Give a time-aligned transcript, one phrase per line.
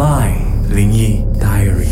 [0.00, 0.32] My
[0.70, 1.86] 灵异 Diary。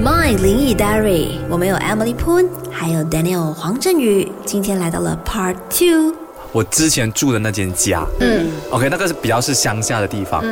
[0.00, 6.14] My 灵异 Diary，我们有 Emily Poon，还有 Daniel 黄振宇，今天来到了 Part Two。
[6.52, 10.44] 我之前住的那间家，嗯，OK，那个是比较是乡下的地方，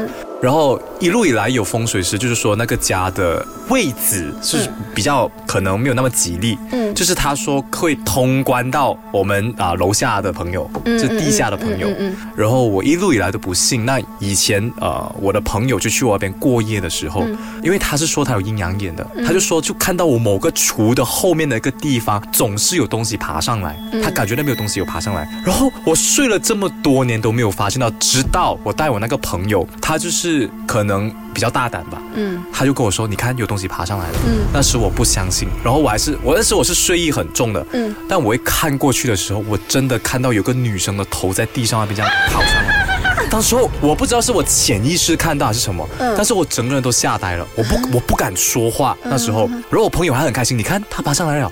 [0.42, 17.24] 然后一路以来有风水师就是说那个家的位置是比较可能没有那么吉利，嗯，就是他说会通关到我们啊、楼下的朋友，就是地下的朋友，嗯然后我一路以来都不信，那以前呃我的朋友就去我那边过夜的时候，
[17.62, 30.25] 因为他是说他有阴阳眼的，他就说就看到我某个厨的后面的一个地方总是有东西爬上来，他感觉那边有东西有爬上来，然后我睡了这么多年都没有发现到，直到我带我那个朋友，他就是
[30.66, 42.86] 可能比较大胆吧，嗯，他就跟我说，你看有东西爬上来了，嗯，那时我不相信，然后我还是我那时我是睡意很重的，嗯，但我一看过去的时候，我真的看到有个女生的头在地上那边这样跑上来。
[43.30, 48.96] 当时候我不知道是我潜意识看到还是什么，但是我整个人都吓呆了，我不我不敢说话。
[49.02, 51.50] 那时候，然后我朋友还很开心，你看他爬上来了，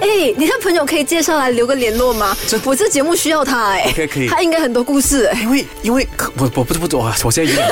[0.00, 2.36] 哎，你看朋友可以介绍来留个联络吗？
[2.46, 2.58] 这？
[2.64, 3.92] 我这节目需要他哎。
[3.94, 4.28] 可以可以。
[4.28, 5.40] 他应该很多故事哎。
[5.40, 7.68] 因为因为我我不是不是我我现在有点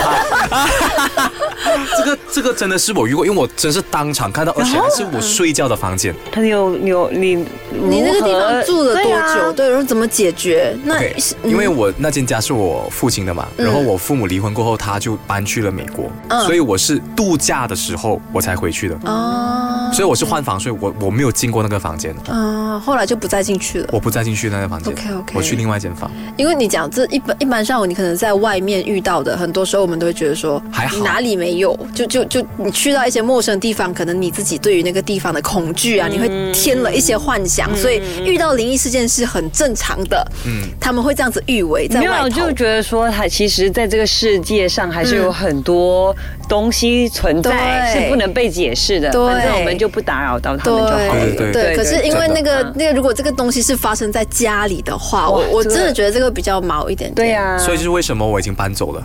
[0.49, 0.71] 怕，
[1.99, 6.15] 这个这个真的是我遇过，因为我真是当场看到，而且还是我睡觉的房间。
[6.33, 7.35] 他有有你
[7.71, 9.37] 你那个地方住了多对啊。
[9.37, 9.53] 久？
[9.53, 10.77] 对，然后怎么解决？
[10.85, 11.03] 那
[11.43, 16.11] 因为我那间家是我父亲的嘛，然后我父母离婚过后，他就搬去了美国，
[16.45, 23.89] 所以我是度假的时候我才回去的，哦，所以我是换房所以，我我没有进过那个房间，嗯，后来就不再进去了。
[23.93, 26.11] 我不再进去那个房间 OK，OK 我去另外一间房。
[26.37, 40.27] 因为你讲这一般一般上，你可能在外面遇到的，很多时候我们都会觉得说，还好哪里没有，就就就你去到一些陌生地方，可能你自己对于那个地方的恐惧啊，你会添了一些幻想，所以遇到灵异事件是很正常的。
[40.47, 42.57] 嗯，他们会这样子誉为在没有，外头我就。
[42.57, 46.17] 觉得说，他其实在这个世界上还是有很多
[46.49, 49.11] 东西存在，对是不能被解释的。
[49.11, 51.09] 对反正我们就不打扰到他们就好了。
[51.37, 55.97] 对对对，可是因为那个嗯那个，如果这个东西是发生在家里的话，我我真的。
[55.97, 57.15] 觉得这个比较毛一点点。
[57.15, 59.03] 对呀，所以就是为什么我已经搬走了，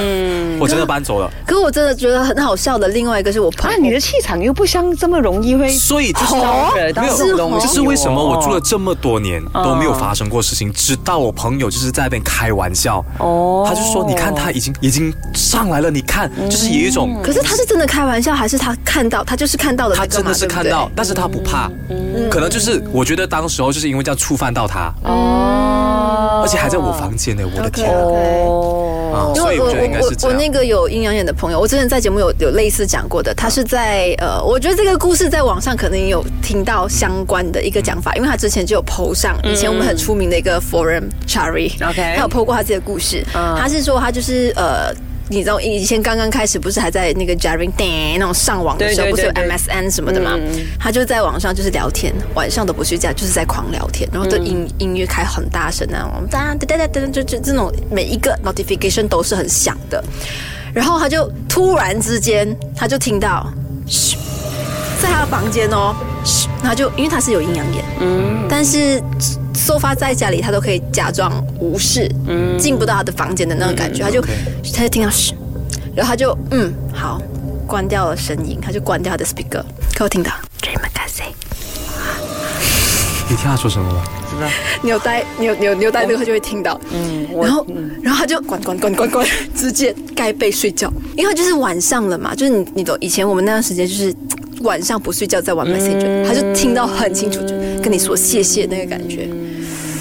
[0.60, 1.30] 我真的搬走了。
[1.46, 13.64] 可是我真的觉得很好笑的，另外一个是我朋啊，友，你的气场又不像这么容易会所以就是招惹到没有这种东西这是为什么我住了哦这么多年都没有发生过事情，直到我朋友就是在那边开玩笑，哦。
[13.66, 19.24] 他就说你看他已经已经上来了，你看就是有一种可是他是真的开玩笑，还是他看到？
[19.24, 21.70] 他就是看到的那个嘛他真的是看到，但是他不怕，
[22.30, 27.96] 可能就是我觉得当时候就是因为这样触犯到他，哦而且还在我房间呢，我的天啊！
[27.96, 30.32] 哦啊因为我所以我我我。
[30.34, 44.92] 那个有阴阳眼的朋友，我之前在节目有有类似讲过的，他是在呃，我觉得这个故事在网上可能也有听到相关的一个讲法，因为他之前就有 PO 上以前我们很出名的一个 Forum Chari，OK 他有 PO 过他自己的故事，嗯他是说他就是呃。
[45.28, 50.38] 你知道以前刚刚开始不是还在那个 Jarring 那种上网的时候，不是有 MSN 什么的吗？
[50.78, 60.02] 他就在网上就是聊天，晚上都不睡觉，就是在狂聊天，然后都音、音乐开很大声啊，哒哒哒哒哒，就就这种每一个 notification 都是很响的。
[60.74, 63.50] 然后他就突然之间，他就听到，
[63.86, 64.16] 嘘，
[65.00, 69.00] 在他的房间哦，嘘，他就因为他是有阴阳眼，嗯，但是
[69.54, 75.34] 收发在家里，他都可以假装无视，嗯，进不到他的房间的那种感觉，他就他就听到嘘，
[75.94, 77.20] 然后他就嗯好，
[77.66, 79.62] 关掉了声音，他就关掉他的 speaker，
[79.94, 81.26] 可我听到 dream a c a
[83.30, 84.02] 你听他说什么吗？
[84.82, 86.78] 你有带你有你有你有带这个，他就会听到。
[86.92, 87.66] 嗯，然后，
[88.02, 89.26] 然后他就关关关关关，
[89.56, 94.14] 直接盖被睡觉，因为他就是晚上了嘛，就是你你懂，以前我们那段时间就是
[94.60, 99.26] 晚上不睡觉在玩 Messenger，、他就听到很清楚，就跟你说谢谢那个感觉。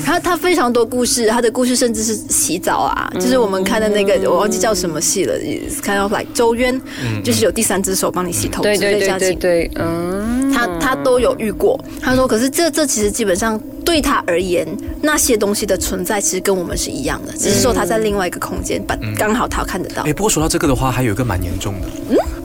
[0.06, 5.34] 然后他非常多故事，他的故事甚至是洗澡啊，就是我们看的那个我忘记叫什么戏了，
[5.82, 6.80] 看到 like 周渊，
[7.24, 11.80] 就是有第三只手帮你洗头对对对对对，嗯，他他都有遇过。
[12.02, 14.68] 他说，可是这这其实基本上对他而言，
[15.02, 20.14] 那些东西的存在其实跟我们是一样的，只是说他在另外一个空间，把刚好他看得到哎，。
[20.14, 21.88] 不过说到这个的话，还有一个蛮严重的。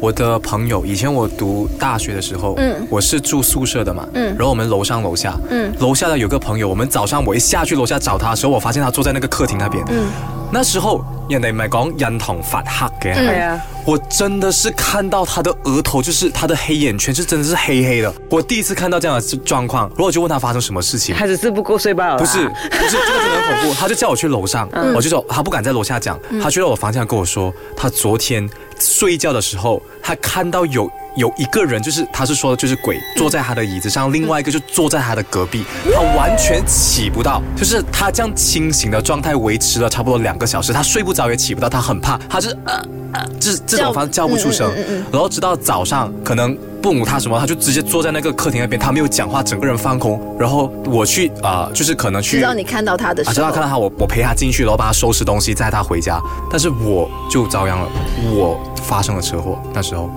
[0.00, 10.06] 我的朋友，以前我读大学的时候，嗯，我是住宿舍的嘛，嗯，然后我们楼上楼下，嗯，楼下的有个朋友，我们早上我一下去楼下找他的时候，我发现他坐在那个客厅那边，嗯，
[10.52, 18.14] 那时候人哋唔係講印堂发黑嘅，对啊，我真的是看到他的额头，就是他的黑眼圈是真的是黑黑的。
[18.28, 21.16] 我第一次看到这样的状况，然后我就问他发生什么事情。
[21.16, 23.74] 他只是不够睡罢了，不是，不是，这个真的很恐怖。
[23.74, 28.46] 他就叫我去楼上，我就说他不敢在楼下讲，他去到我房间跟我说，他昨天
[28.78, 30.86] 睡觉的时候，他看到有
[31.18, 42.80] 有一个人，就是他是说的就是鬼坐在他的椅子上，另外一个就坐在他的隔壁，他完全起不到，就是他这样清醒的状态维持了差不多两个小时，他睡不着也起不到，他很怕，他是呃
[43.12, 44.72] 呃，这这种方式叫不出声，
[45.12, 46.56] 然后直到早上可能。
[46.80, 50.18] 父母他什么，他就直接坐在那个客厅那边，他没有讲话，整个人放空。
[50.38, 56.18] 然后我去啊，就是可能去，直到你看到他的时候，直到看到他，我我陪他进去，然后帮他收拾东西，载他回家。
[56.50, 57.88] 但是我就遭殃了，
[58.32, 59.58] 我发生了车祸。
[59.74, 60.08] 那时候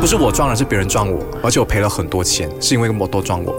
[0.00, 3.54] 不是我撞人，是别人撞我，而且我赔了很多钱，是因为摩托撞我。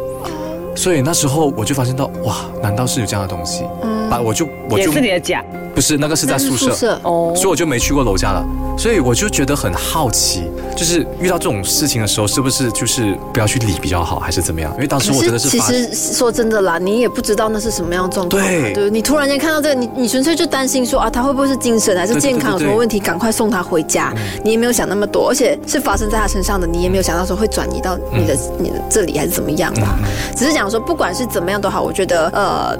[0.75, 3.65] 所以那时候我就发现到，哇，难道是有这样的东西？
[4.09, 5.43] 把我就我就也是你的假，
[5.75, 8.45] 不是那个是在宿舍哦，所以我就没去过楼下了。
[8.77, 14.71] 所以我就觉得很好奇，就是遇到这种事情的时候，是不是就是不要去理比较好，还是怎么样？
[14.75, 18.41] 因为当时我真的是其实说真的啦，你也不知道那是什么样状况。
[18.41, 23.01] 对，对你突然间看到这个，你你纯粹就担心说啊，他会不会是精神还是健康有什么问题？
[23.01, 24.13] 赶快送他回家。
[24.45, 29.99] 你也没有想那么多，而且是发生在他身上的，你也没有想到说会转移到你的你的这里还是怎么样吧？
[30.37, 32.79] 只是讲说，不管是怎么样都好，我觉得呃。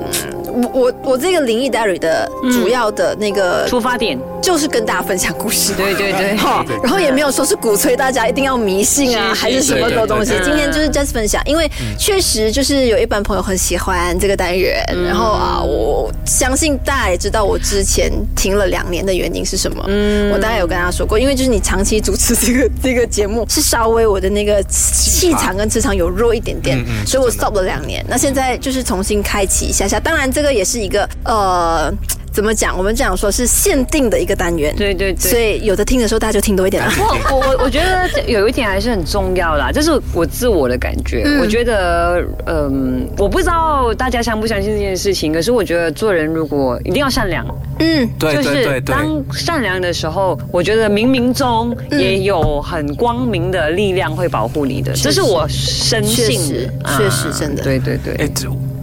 [0.63, 10.33] 我我我这个灵异 diary 的主要的那个出发点就是跟大家分享故事，对对对，哈，然后也没有说是鼓吹大家一定要迷信啊，还是什么多东西。
[10.43, 19.83] 今天就是 just 分享，因为确实就是有一般朋友很喜欢这个单元，然后啊，我相信大家也知道我之前停了两年的原因是什么。
[19.87, 28.03] 嗯，我大概有跟他说过，因为就是你长期主持这个 这个节目，是稍微我的那个气场跟磁场有弱一点点，所以我 stop 了两年。
[28.07, 31.93] 那现在就是重新开启一下下，当然这个也是一个呃。
[32.39, 32.77] 怎么讲？
[32.77, 36.89] 我们讲说是限定的一个单元，对对对，所以有的听的时候大家就听多一点了。
[36.97, 41.25] 我我我觉得有一点还是很重要啦，这是我自我的感觉。
[41.41, 47.45] 我觉得，嗯，我不知道大家相不相信这件事情，可是我觉得做人如果一定要善良，
[47.79, 58.13] 嗯，对就是当善良的时候，我觉得冥冥中也有很光明的力量会保护你的，这是我深信，确实真的，对对对。
[58.15, 58.29] 哎，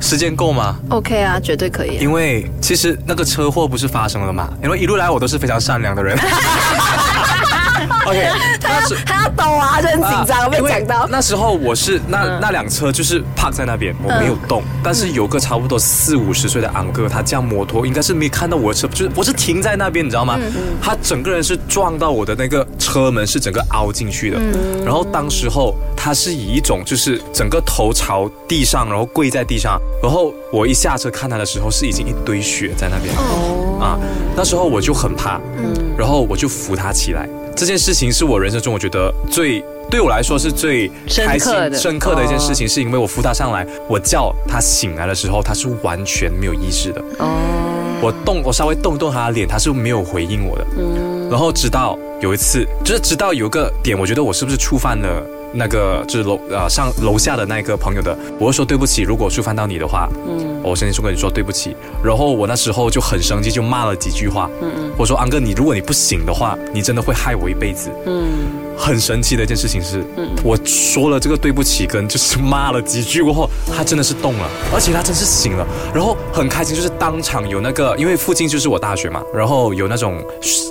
[0.00, 1.98] 时间够吗？OK 啊，绝对可以。
[1.98, 4.48] 因为其实那个车祸不是发生了嘛？
[4.62, 6.16] 因为一路来我都是非常善良的人。
[8.06, 8.28] OK，
[8.76, 11.06] 他要他要抖啊，就很紧张，被讲到。
[11.08, 14.62] 那时候我是那那辆车就是 park 在那边，我没有动。
[14.82, 20.38] 但是有个差不多四五十岁的昂哥，他驾摩托应该是没看到我的车，就是我是停在那边，你知道吗？
[20.80, 24.38] 他整个人是撞到我的那个车门，是整个凹进去的。
[24.84, 29.80] 然后当时候他是以一种就是整个头朝地上，然后跪在地上。
[30.02, 33.14] 然后我一下车看他的时候，是已经一堆血在那边。
[33.16, 33.98] 哦啊，
[34.36, 35.40] 那时候我就很怕。
[35.58, 37.28] 嗯，然后我就扶他起来。
[37.56, 47.00] 这件事情是我人生中我觉得最对我来说是最开心、深刻的一件事情，是因为我扶他上来，我叫他醒来的时候，他是完全没有意识的。
[47.18, 50.66] 哦，我动，我稍微动动他的脸，他是没有回应我的。
[50.76, 55.26] 嗯，然后直到有一次，就是直到有个点，我觉得我是不是触犯了。
[55.52, 59.02] 那个就是楼啊上楼下的那个朋友的，我会说对不起。
[59.02, 61.76] 如果触犯到你的话，嗯，我先说跟你说对不起。
[62.02, 64.50] 然后我那时候就很生气，就骂了几句话。
[64.60, 67.90] 嗯嗯，我说安哥，你如果你不醒的话，你真的会害我一辈子。
[68.06, 68.65] 嗯。
[68.76, 70.04] 很神奇的一件事情是，
[70.44, 80.22] 我说了这个对不起，跟就是骂了几句过后，他真的是动了，而且他真是醒了，然后很开心，就是当场有那个，因为附近就是我大学嘛，然后有那种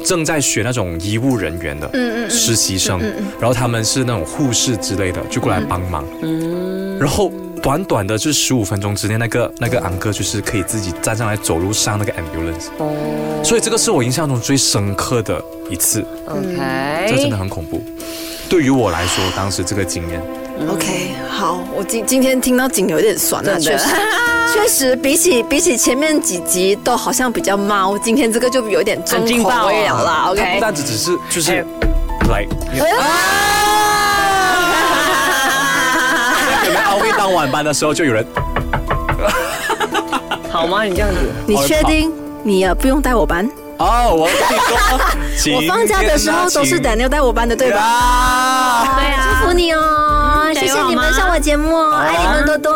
[0.05, 1.89] 正在学那种医务人员的
[2.29, 2.99] 实习生，
[3.39, 6.05] 然后他们是那种护士之类的，就过来帮忙，
[7.05, 7.31] 然后。
[7.63, 12.93] 短短的，就是十五分钟之内，那个那个昂哥就是可以自己站上来走路上那个 ambulance，哦，
[13.43, 17.83] 所以这个是我印象中最深刻的一次，OK，这真的很恐怖。
[18.47, 20.21] 对于我来说，当时这个经验
[20.69, 23.87] ，OK，好，我今今天听到颈有点酸了，确实，
[24.53, 31.65] 确实比起比起前面几集都好像比较猫，今天这个就有点重口味了啦，OK，不单只只是就是
[32.29, 32.45] 来。
[37.51, 38.25] 班的时候就有人，
[40.51, 40.83] 好吗？
[40.83, 42.11] 你这样子，你确定
[42.43, 43.49] 你也不用带我班？
[43.77, 44.29] 哦，我
[45.53, 48.95] 我放假的时候都是 Daniel 带我班的，对吧？
[48.97, 52.73] 对啊，祝福你哦，谢谢你们上我节目，爱你们多多。